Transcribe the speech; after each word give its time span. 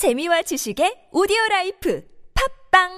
재미와 0.00 0.40
지식의 0.40 1.12
오디오 1.12 1.36
라이프 1.50 2.02
팝빵 2.72 2.88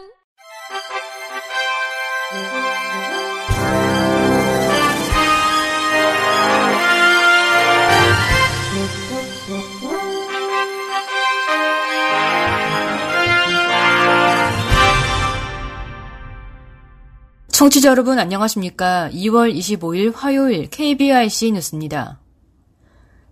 청취자 17.50 17.88
여러분 17.88 18.20
안녕하십니까? 18.20 19.10
2월 19.10 19.52
25일 19.52 20.14
화요일 20.14 20.70
KBIC 20.70 21.50
뉴스입니다. 21.50 22.21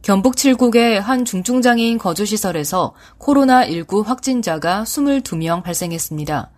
경북 0.02 0.36
칠곡의 0.36 0.98
한 1.00 1.26
중증장애인 1.26 1.98
거주시설에서 1.98 2.94
코로나19 3.18 4.04
확진자가 4.04 4.84
22명 4.84 5.62
발생했습니다. 5.62 6.50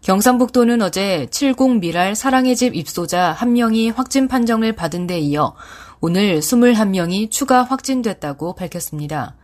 경상북도는 0.00 0.80
어제 0.80 1.26
칠곡 1.30 1.78
미랄 1.78 2.14
사랑의 2.14 2.56
집 2.56 2.74
입소자 2.74 3.36
1명이 3.38 3.94
확진 3.94 4.28
판정을 4.28 4.72
받은 4.72 5.06
데 5.06 5.18
이어 5.18 5.54
오늘 6.00 6.38
21명이 6.38 7.30
추가 7.30 7.64
확진됐다고 7.64 8.54
밝혔습니다. 8.54 9.36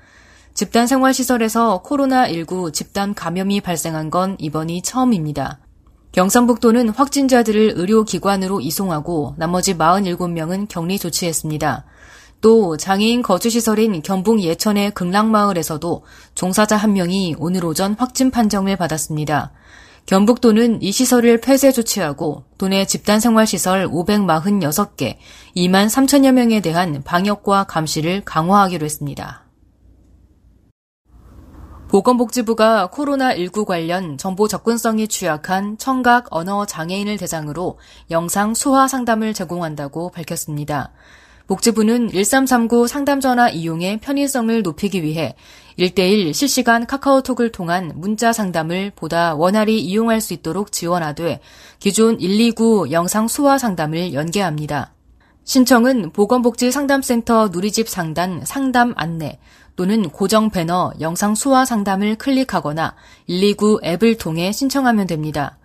집단 0.54 0.86
생활시설에서 0.86 1.82
코로나19 1.84 2.72
집단 2.72 3.14
감염이 3.14 3.60
발생한 3.60 4.10
건 4.10 4.36
이번이 4.38 4.80
처음입니다. 4.82 5.58
경상북도는 6.12 6.90
확진자들을 6.90 7.72
의료기관으로 7.76 8.60
이송하고 8.60 9.34
나머지 9.36 9.74
47명은 9.74 10.68
격리 10.68 10.98
조치했습니다. 10.98 11.84
또 12.42 12.76
장애인 12.76 13.22
거주시설인 13.22 14.02
경북 14.02 14.42
예천의 14.42 14.90
극락마을에서도 14.90 16.04
종사자 16.34 16.76
한 16.76 16.92
명이 16.92 17.36
오늘 17.38 17.64
오전 17.64 17.94
확진 17.94 18.32
판정을 18.32 18.76
받았습니다. 18.76 19.52
경북도는 20.06 20.82
이 20.82 20.90
시설을 20.90 21.40
폐쇄 21.40 21.70
조치하고 21.70 22.42
도내 22.58 22.84
집단생활시설 22.84 23.88
546개, 23.88 25.18
2만 25.56 25.86
3천여 25.86 26.32
명에 26.32 26.60
대한 26.60 27.04
방역과 27.04 27.64
감시를 27.64 28.24
강화하기로 28.24 28.84
했습니다. 28.84 29.44
보건복지부가 31.90 32.88
코로나19 32.92 33.66
관련 33.66 34.18
정보 34.18 34.48
접근성이 34.48 35.06
취약한 35.06 35.78
청각 35.78 36.26
언어 36.30 36.66
장애인을 36.66 37.18
대상으로 37.18 37.78
영상 38.10 38.54
수화 38.54 38.88
상담을 38.88 39.32
제공한다고 39.32 40.10
밝혔습니다. 40.10 40.90
복지부는 41.52 42.08
1339 42.12 42.86
상담전화 42.86 43.50
이용의 43.50 44.00
편의성을 44.00 44.62
높이기 44.62 45.02
위해 45.02 45.34
1대1 45.78 46.32
실시간 46.32 46.86
카카오톡을 46.86 47.52
통한 47.52 47.92
문자 47.94 48.32
상담을 48.32 48.90
보다 48.96 49.34
원활히 49.34 49.78
이용할 49.78 50.22
수 50.22 50.32
있도록 50.32 50.72
지원하되 50.72 51.40
기존 51.78 52.16
129 52.16 52.90
영상 52.90 53.28
수화 53.28 53.58
상담을 53.58 54.14
연계합니다. 54.14 54.94
신청은 55.44 56.12
보건복지 56.12 56.72
상담센터 56.72 57.48
누리집 57.48 57.86
상단 57.86 58.46
상담 58.46 58.94
안내 58.96 59.38
또는 59.76 60.08
고정 60.08 60.48
배너 60.48 60.94
영상 61.00 61.34
수화 61.34 61.66
상담을 61.66 62.16
클릭하거나 62.16 62.94
129 63.26 63.80
앱을 63.84 64.16
통해 64.16 64.52
신청하면 64.52 65.06
됩니다. 65.06 65.58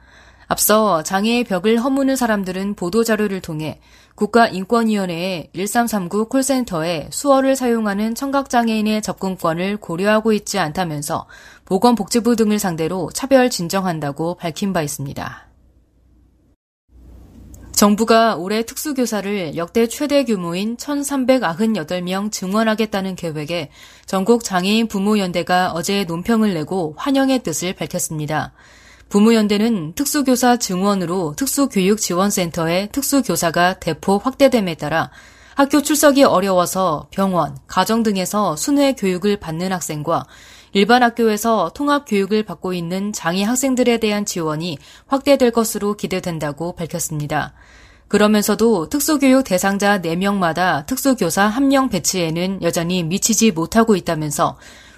앞서 0.47 1.03
장애의 1.03 1.43
벽을 1.43 1.77
허무는 1.77 2.15
사람들은 2.15 2.75
보도자료를 2.75 3.41
통해 3.41 3.79
국가인권위원회의 4.15 5.49
1339 5.53 6.29
콜센터에 6.29 7.09
수어를 7.11 7.55
사용하는 7.55 8.15
청각장애인의 8.15 9.01
접근권을 9.01 9.77
고려하고 9.77 10.33
있지 10.33 10.57
않다면서 10.57 11.27
보건복지부 11.65 12.35
등을 12.35 12.59
상대로 12.59 13.09
차별 13.13 13.49
진정한다고 13.49 14.35
밝힌 14.35 14.73
바 14.73 14.81
있습니다. 14.81 15.47
정부가 17.73 18.37
올해 18.37 18.63
특수교사를 18.63 19.55
역대 19.55 19.87
최대 19.87 20.23
규모인 20.23 20.77
1,398명 20.77 22.31
증원하겠다는 22.31 23.15
계획에 23.15 23.69
전국 24.07 24.43
장애인 24.43 24.87
부모연대가 24.87 25.73
어제 25.73 26.03
논평을 26.05 26.55
내고 26.55 26.95
환영의 26.97 27.43
뜻을 27.43 27.73
밝혔습니다. 27.73 28.53
부모연대는 29.09 29.93
특수교사 29.93 30.57
증원으로 30.57 31.33
특수교육지원센터의 31.37 32.89
특수교사가 32.91 33.79
대폭 33.79 34.25
확대됨에 34.25 34.75
따라 34.75 35.11
학교 35.55 35.81
출석이 35.81 36.23
어려워서 36.23 37.07
병원, 37.09 37.57
가정 37.67 38.03
등에서 38.03 38.55
순회 38.55 38.93
교육을 38.93 39.37
받는 39.37 39.71
학생과 39.71 40.25
일반 40.73 41.01
학교에서 41.01 41.71
통합 41.73 42.05
교육을 42.05 42.43
받고 42.43 42.73
있는 42.73 43.13
장애 43.13 43.43
학생들에 43.43 43.97
대한 43.97 44.25
지원이 44.25 44.77
확대될 45.07 45.51
것으로 45.51 45.95
기대된다고 45.95 46.75
밝혔습니다. 46.75 47.53
그러면서도 48.07 48.89
특수교육 48.89 49.43
대상자 49.45 49.99
4명마다 50.01 50.85
특수교사 50.85 51.51
1명 51.51 51.89
배치에는 51.89 52.61
여전히 52.61 53.03
미치지 53.03 53.51
못하고 53.51 53.95
있다면서 53.95 54.57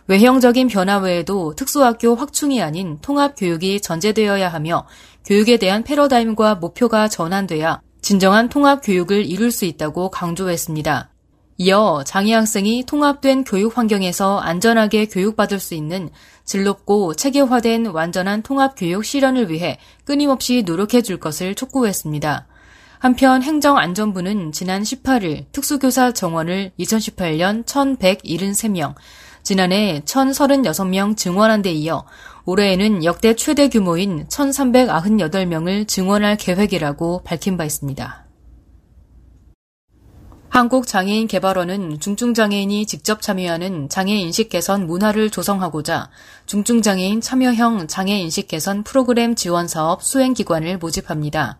외형적인 0.09 0.69
변화 0.69 0.97
외에도 0.97 1.53
특수학교 1.53 2.15
확충이 2.15 2.63
아닌 2.63 2.97
통합교육이 2.99 3.79
전제되어야 3.79 4.49
하며 4.49 4.87
교육에 5.23 5.57
대한 5.57 5.83
패러다임과 5.83 6.55
목표가 6.55 7.07
전환돼야 7.07 7.79
진정한 8.01 8.49
통합교육을 8.49 9.27
이룰 9.27 9.51
수 9.51 9.65
있다고 9.65 10.09
강조했습니다. 10.09 11.11
이어 11.57 12.03
장애 12.07 12.33
학생이 12.33 12.85
통합된 12.87 13.43
교육 13.43 13.77
환경에서 13.77 14.39
안전하게 14.39 15.05
교육받을 15.05 15.59
수 15.59 15.75
있는 15.75 16.09
즐겁고 16.43 17.13
체계화된 17.13 17.85
완전한 17.85 18.41
통합교육 18.41 19.05
실현을 19.05 19.51
위해 19.51 19.77
끊임없이 20.05 20.63
노력해 20.65 21.03
줄 21.03 21.19
것을 21.19 21.53
촉구했습니다. 21.53 22.47
한편 22.97 23.43
행정안전부는 23.43 24.53
지난 24.53 24.81
18일 24.81 25.45
특수교사 25.51 26.11
정원을 26.13 26.71
2018년 26.79 27.63
1173명, 27.63 28.95
지난해 29.49 30.03
1,036명 30.05 31.17
증원한 31.17 31.63
데 31.63 31.71
이어 31.71 32.05
올해에는 32.45 33.03
역대 33.03 33.33
최대 33.33 33.67
규모인 33.67 34.27
1,398명을 34.27 35.87
증원할 35.87 36.37
계획이라고 36.37 37.23
밝힌 37.23 37.57
바 37.57 37.65
있습니다. 37.65 38.27
한국장애인 40.49 41.25
개발원은 41.25 41.99
중증장애인이 41.99 42.85
직접 42.85 43.23
참여하는 43.23 43.89
장애인식 43.89 44.49
개선 44.49 44.85
문화를 44.85 45.31
조성하고자 45.31 46.11
중증장애인 46.45 47.19
참여형 47.19 47.87
장애인식 47.87 48.49
개선 48.49 48.83
프로그램 48.83 49.33
지원 49.33 49.67
사업 49.67 50.03
수행기관을 50.03 50.77
모집합니다. 50.77 51.57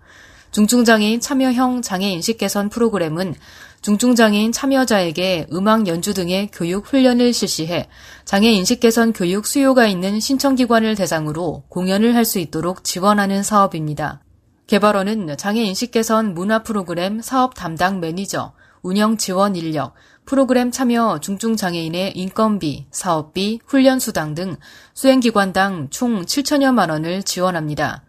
중증장애인 0.51 1.22
참여형 1.22 1.81
장애인식 1.81 2.38
개선 2.38 2.69
프로그램은 2.69 3.33
중증장애인 3.81 4.51
참여자에게 4.51 5.47
음악 5.53 5.88
연주 5.88 6.13
등의 6.13 6.50
교육 6.51 6.85
훈련을 6.88 7.31
실시해 7.34 7.88
장애 8.25 8.50
인식 8.50 8.81
개선 8.81 9.13
교육 9.13 9.45
수요가 9.45 9.88
있는 9.88 10.19
신청기관을 10.19 10.95
대상으로 10.95 11.63
공연을 11.69 12.16
할 12.16 12.25
수 12.25 12.40
있도록 12.40 12.84
지원하는 12.84 13.41
사업입니다. 13.41 14.22
개발원은 14.67 15.38
장애 15.38 15.63
인식 15.63 15.91
개선 15.91 16.35
문화 16.35 16.62
프로그램 16.62 17.22
사업 17.22 17.56
담당 17.56 18.00
매니저, 18.00 18.53
운영 18.84 19.17
지원 19.17 19.56
인력, 19.56 19.96
프로그램 20.25 20.69
참여 20.69 21.22
중증 21.22 21.56
장애인의 21.56 22.11
인건비, 22.16 22.85
사업비, 22.91 23.61
훈련 23.66 24.00
수당 24.00 24.35
등 24.35 24.57
수행기관당 24.94 25.88
총 25.90 26.23
7천여만 26.23 26.91
원을 26.91 27.23
지원합니다. 27.23 28.03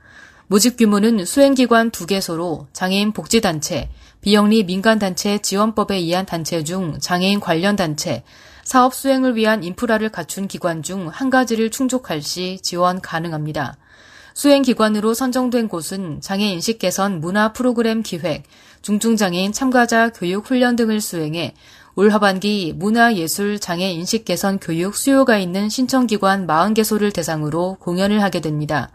모집 0.48 0.76
규모는 0.76 1.24
수행기관 1.24 1.92
2개소로 1.92 2.66
장애인 2.74 3.12
복지단체, 3.12 3.88
비영리 4.22 4.64
민간단체 4.64 5.38
지원법에 5.38 5.96
의한 5.96 6.26
단체 6.26 6.62
중 6.62 6.98
장애인 7.00 7.40
관련 7.40 7.74
단체, 7.74 8.22
사업 8.64 8.94
수행을 8.94 9.34
위한 9.34 9.64
인프라를 9.64 10.10
갖춘 10.10 10.46
기관 10.46 10.82
중 10.82 11.08
한 11.08 11.30
가지를 11.30 11.70
충족할 11.70 12.20
시 12.20 12.58
지원 12.62 13.00
가능합니다. 13.00 13.78
수행기관으로 14.34 15.14
선정된 15.14 15.68
곳은 15.68 16.20
장애인식 16.20 16.78
개선 16.78 17.20
문화 17.20 17.52
프로그램 17.52 18.02
기획, 18.02 18.44
중증장애인 18.82 19.52
참가자 19.52 20.10
교육 20.10 20.48
훈련 20.48 20.76
등을 20.76 21.00
수행해 21.00 21.54
올 21.96 22.10
하반기 22.10 22.72
문화예술 22.76 23.58
장애인식 23.58 24.24
개선 24.24 24.58
교육 24.58 24.96
수요가 24.96 25.38
있는 25.38 25.68
신청기관 25.68 26.46
40개소를 26.46 27.12
대상으로 27.12 27.76
공연을 27.80 28.22
하게 28.22 28.40
됩니다. 28.40 28.90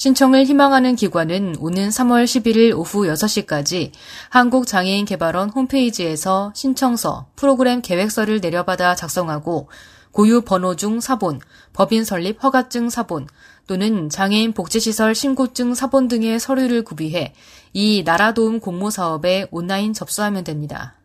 신청을 0.00 0.46
희망하는 0.46 0.96
기관은 0.96 1.56
오는 1.58 1.90
3월 1.90 2.24
11일 2.24 2.74
오후 2.74 3.02
6시까지 3.02 3.92
한국장애인개발원 4.30 5.50
홈페이지에서 5.50 6.52
신청서, 6.54 7.26
프로그램 7.36 7.82
계획서를 7.82 8.40
내려받아 8.40 8.94
작성하고 8.94 9.68
고유 10.10 10.40
번호 10.40 10.74
중 10.74 11.00
사본, 11.00 11.40
법인 11.74 12.06
설립 12.06 12.42
허가증 12.42 12.88
사본 12.88 13.26
또는 13.66 14.08
장애인 14.08 14.54
복지시설 14.54 15.14
신고증 15.14 15.74
사본 15.74 16.08
등의 16.08 16.40
서류를 16.40 16.82
구비해 16.82 17.34
이 17.74 18.02
나라도움 18.02 18.58
공모 18.58 18.88
사업에 18.88 19.48
온라인 19.50 19.92
접수하면 19.92 20.44
됩니다. 20.44 20.99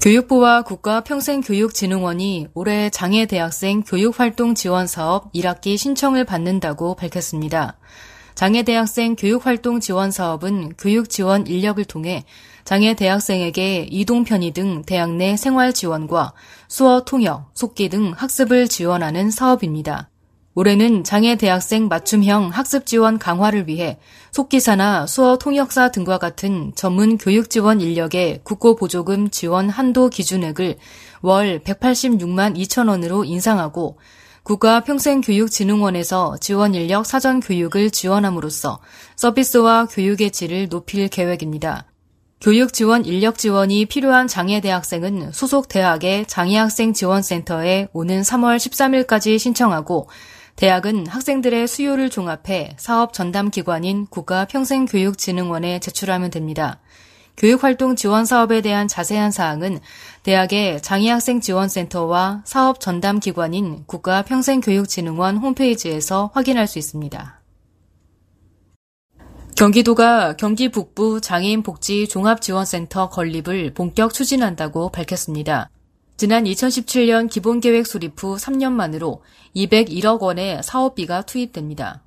교육부와 0.00 0.62
국가평생교육진흥원이 0.62 2.48
올해 2.54 2.88
장애대학생 2.88 3.82
교육활동 3.82 4.54
지원 4.54 4.86
사업 4.86 5.32
1학기 5.32 5.76
신청을 5.76 6.24
받는다고 6.24 6.94
밝혔습니다. 6.94 7.78
장애대학생 8.36 9.16
교육활동 9.16 9.80
지원 9.80 10.12
사업은 10.12 10.74
교육 10.78 11.10
지원 11.10 11.48
인력을 11.48 11.84
통해 11.86 12.24
장애 12.64 12.94
대학생에게 12.94 13.88
이동 13.90 14.22
편의 14.22 14.52
등 14.52 14.82
대학 14.82 15.10
내 15.16 15.36
생활 15.36 15.72
지원과 15.72 16.32
수어 16.68 17.02
통역, 17.04 17.50
속기 17.54 17.88
등 17.88 18.12
학습을 18.16 18.68
지원하는 18.68 19.32
사업입니다. 19.32 20.10
올해는 20.58 21.04
장애 21.04 21.36
대학생 21.36 21.86
맞춤형 21.86 22.48
학습 22.48 22.84
지원 22.84 23.20
강화를 23.20 23.68
위해 23.68 23.96
속기사나 24.32 25.06
수어 25.06 25.38
통역사 25.38 25.92
등과 25.92 26.18
같은 26.18 26.72
전문 26.74 27.16
교육 27.16 27.48
지원 27.48 27.80
인력의 27.80 28.40
국고 28.42 28.74
보조금 28.74 29.30
지원 29.30 29.70
한도 29.70 30.10
기준액을 30.10 30.74
월 31.22 31.60
186만 31.60 32.56
2천 32.56 32.88
원으로 32.88 33.22
인상하고 33.22 34.00
국가 34.42 34.80
평생교육진흥원에서 34.80 36.38
지원 36.40 36.74
인력 36.74 37.06
사전 37.06 37.38
교육을 37.38 37.92
지원함으로써 37.92 38.80
서비스와 39.14 39.86
교육의 39.86 40.32
질을 40.32 40.68
높일 40.68 41.06
계획입니다. 41.06 41.84
교육 42.40 42.72
지원 42.72 43.04
인력 43.04 43.38
지원이 43.38 43.86
필요한 43.86 44.26
장애 44.26 44.60
대학생은 44.60 45.30
소속 45.30 45.68
대학의 45.68 46.26
장애학생 46.26 46.94
지원센터에 46.94 47.88
오는 47.92 48.22
3월 48.22 48.56
13일까지 48.56 49.38
신청하고 49.38 50.08
대학은 50.58 51.06
학생들의 51.06 51.68
수요를 51.68 52.10
종합해 52.10 52.74
사업 52.78 53.12
전담 53.12 53.48
기관인 53.48 54.06
국가평생교육진흥원에 54.06 55.78
제출하면 55.78 56.32
됩니다. 56.32 56.80
교육활동 57.36 57.94
지원 57.94 58.24
사업에 58.24 58.60
대한 58.60 58.88
자세한 58.88 59.30
사항은 59.30 59.78
대학의 60.24 60.82
장애학생 60.82 61.40
지원센터와 61.40 62.42
사업 62.44 62.80
전담 62.80 63.20
기관인 63.20 63.84
국가평생교육진흥원 63.86 65.36
홈페이지에서 65.36 66.32
확인할 66.34 66.66
수 66.66 66.80
있습니다. 66.80 67.40
경기도가 69.54 70.34
경기 70.36 70.70
북부 70.72 71.20
장애인 71.20 71.62
복지 71.62 72.08
종합지원센터 72.08 73.10
건립을 73.10 73.74
본격 73.74 74.12
추진한다고 74.12 74.90
밝혔습니다. 74.90 75.70
지난 76.18 76.42
2017년 76.42 77.30
기본계획 77.30 77.86
수립 77.86 78.20
후 78.20 78.34
3년 78.34 78.72
만으로 78.72 79.22
201억 79.54 80.20
원의 80.20 80.64
사업비가 80.64 81.22
투입됩니다. 81.22 82.02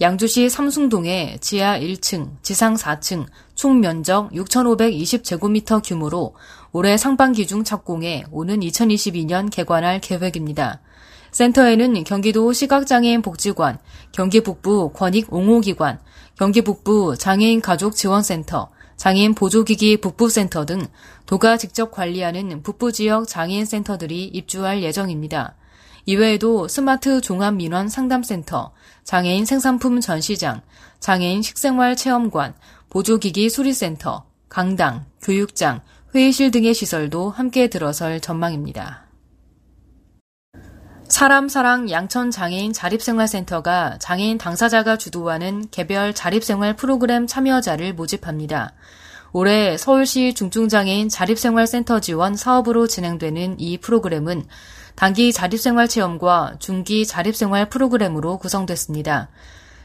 양주시 0.00 0.48
삼숭동에 0.50 1.38
지하 1.40 1.76
1층, 1.76 2.36
지상 2.42 2.74
4층, 2.74 3.26
총 3.56 3.80
면적 3.80 4.30
6,520제곱미터 4.30 5.82
규모로 5.84 6.36
올해 6.70 6.96
상반기 6.96 7.44
중 7.48 7.64
착공해 7.64 8.26
오는 8.30 8.60
2022년 8.60 9.50
개관할 9.50 10.00
계획입니다. 10.00 10.80
센터에는 11.32 12.04
경기도 12.04 12.52
시각장애인 12.52 13.20
복지관, 13.20 13.78
경기북부 14.12 14.92
권익 14.92 15.34
옹호기관, 15.34 15.98
경기북부 16.38 17.16
장애인 17.18 17.62
가족지원센터, 17.62 18.70
장애인 18.96 19.34
보조기기 19.34 19.98
북부센터 19.98 20.64
등 20.66 20.86
도가 21.26 21.56
직접 21.56 21.90
관리하는 21.90 22.62
북부 22.62 22.92
지역 22.92 23.28
장애인 23.28 23.64
센터들이 23.64 24.24
입주할 24.24 24.82
예정입니다. 24.82 25.54
이외에도 26.06 26.68
스마트 26.68 27.20
종합민원 27.20 27.88
상담센터, 27.88 28.72
장애인 29.02 29.44
생산품 29.44 30.00
전시장, 30.00 30.62
장애인 31.00 31.42
식생활 31.42 31.96
체험관, 31.96 32.54
보조기기 32.90 33.50
수리센터, 33.50 34.24
강당, 34.48 35.04
교육장, 35.20 35.80
회의실 36.14 36.52
등의 36.52 36.74
시설도 36.74 37.30
함께 37.30 37.68
들어설 37.68 38.20
전망입니다. 38.20 39.05
사람 41.08 41.48
사랑 41.48 41.88
양천 41.88 42.32
장애인 42.32 42.72
자립생활센터가 42.72 43.98
장애인 44.00 44.38
당사자가 44.38 44.98
주도하는 44.98 45.66
개별 45.70 46.12
자립생활 46.12 46.74
프로그램 46.74 47.28
참여자를 47.28 47.94
모집합니다. 47.94 48.72
올해 49.32 49.76
서울시 49.76 50.34
중증장애인 50.34 51.08
자립생활센터 51.08 52.00
지원 52.00 52.34
사업으로 52.34 52.88
진행되는 52.88 53.60
이 53.60 53.78
프로그램은 53.78 54.46
단기 54.96 55.32
자립생활 55.32 55.86
체험과 55.86 56.56
중기 56.58 57.06
자립생활 57.06 57.68
프로그램으로 57.68 58.38
구성됐습니다. 58.38 59.28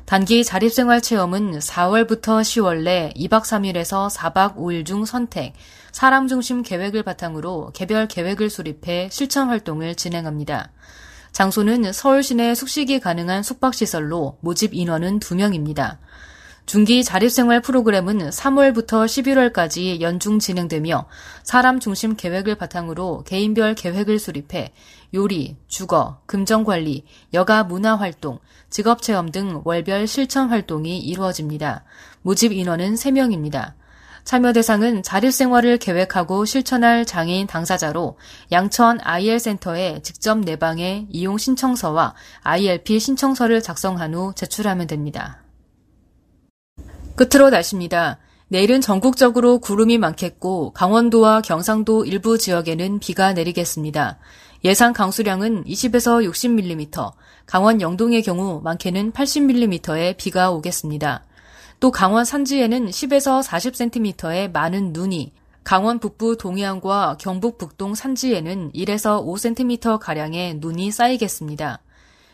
단기 0.05 0.43
자립생활 0.43 1.01
체험은 1.01 1.59
4월부터 1.59 2.41
10월 2.41 2.83
내 2.83 3.13
2박 3.15 3.43
3일에서 3.43 4.09
4박 4.09 4.55
5일 4.55 4.85
중 4.85 5.05
선택, 5.05 5.53
사람 5.91 6.27
중심 6.27 6.63
계획을 6.63 7.03
바탕으로 7.03 7.71
개별 7.73 8.07
계획을 8.07 8.49
수립해 8.49 9.09
실천 9.11 9.49
활동을 9.49 9.95
진행합니다. 9.95 10.71
장소는 11.31 11.93
서울 11.93 12.23
시내 12.23 12.53
숙식이 12.53 12.99
가능한 12.99 13.43
숙박시설로 13.43 14.37
모집 14.41 14.73
인원은 14.73 15.19
2명입니다. 15.19 15.97
중기 16.65 17.03
자립생활 17.03 17.61
프로그램은 17.61 18.29
3월부터 18.29 19.05
11월까지 19.05 19.99
연중 19.99 20.39
진행되며 20.39 21.07
사람 21.43 21.79
중심 21.79 22.15
계획을 22.15 22.55
바탕으로 22.55 23.23
개인별 23.25 23.75
계획을 23.75 24.19
수립해 24.19 24.71
요리, 25.13 25.57
주거, 25.67 26.21
금전관리, 26.27 27.05
여가 27.33 27.63
문화활동, 27.63 28.39
직업체험 28.69 29.31
등 29.31 29.61
월별 29.65 30.07
실천 30.07 30.49
활동이 30.49 30.99
이루어집니다. 30.99 31.83
모집 32.21 32.53
인원은 32.53 32.93
3명입니다. 32.93 33.73
참여 34.23 34.53
대상은 34.53 35.03
자립생활을 35.03 35.77
계획하고 35.77 36.45
실천할 36.45 37.05
장애인 37.05 37.47
당사자로 37.47 38.17
양천 38.51 38.99
IL센터에 39.01 40.01
직접 40.03 40.39
내방해 40.39 41.07
이용 41.09 41.37
신청서와 41.37 42.13
ILP 42.43 42.99
신청서를 42.99 43.61
작성한 43.61 44.13
후 44.13 44.33
제출하면 44.35 44.87
됩니다. 44.87 45.43
끝으로 47.15 47.49
날씨입니다. 47.49 48.19
내일은 48.47 48.81
전국적으로 48.81 49.59
구름이 49.59 49.97
많겠고 49.97 50.73
강원도와 50.73 51.41
경상도 51.41 52.05
일부 52.05 52.37
지역에는 52.37 52.99
비가 52.99 53.33
내리겠습니다. 53.33 54.19
예상 54.63 54.93
강수량은 54.93 55.63
20에서 55.63 56.29
60mm, 56.29 57.11
강원 57.45 57.81
영동의 57.81 58.21
경우 58.23 58.61
많게는 58.63 59.11
80mm의 59.13 60.17
비가 60.17 60.51
오겠습니다. 60.51 61.23
또 61.81 61.89
강원 61.89 62.25
산지에는 62.25 62.89
10에서 62.91 63.43
40cm의 63.43 64.51
많은 64.51 64.93
눈이, 64.93 65.33
강원 65.63 65.97
북부 65.97 66.37
동해안과 66.37 67.17
경북 67.19 67.57
북동 67.57 67.95
산지에는 67.95 68.73
1에서 68.73 69.25
5cm 69.25 69.97
가량의 69.97 70.57
눈이 70.59 70.91
쌓이겠습니다. 70.91 71.79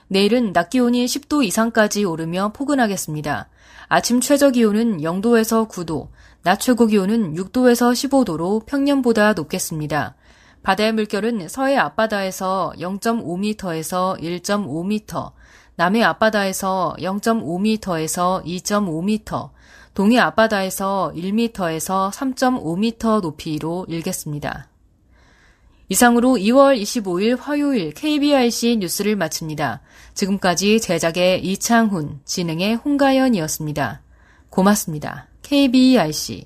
내일은 0.10 0.52
낮 0.52 0.70
기온이 0.70 1.06
10도 1.06 1.46
이상까지 1.46 2.04
오르며 2.04 2.52
포근하겠습니다. 2.54 3.48
아침 3.88 4.20
최저 4.20 4.50
기온은 4.50 4.98
0도에서 4.98 5.70
9도, 5.70 6.10
낮 6.44 6.60
최고 6.60 6.86
기온은 6.86 7.34
6도에서 7.34 7.94
15도로 7.94 8.66
평년보다 8.66 9.32
높겠습니다. 9.32 10.18
바다의 10.62 10.92
물결은 10.92 11.48
서해 11.48 11.78
앞바다에서 11.78 12.74
0.5m에서 12.78 14.20
1.5m, 14.20 15.32
남해 15.78 16.04
앞바다에서 16.04 16.96
0.5m에서 17.00 18.44
2.5m, 18.44 19.52
동해 19.94 20.18
앞바다에서 20.18 21.14
1m에서 21.16 22.12
3.5m 22.12 23.22
높이로 23.22 23.86
일겠습니다. 23.88 24.70
이상으로 25.90 26.34
2월 26.34 26.82
25일 26.82 27.40
화요일 27.40 27.94
KBIC 27.94 28.78
뉴스를 28.78 29.16
마칩니다. 29.16 29.82
지금까지 30.16 30.82
제작의 30.82 31.46
이창훈, 31.46 32.22
진행의 32.26 32.76
홍가연이었습니다. 32.76 34.02
고맙습니다. 34.50 35.28
KBIC 35.44 36.44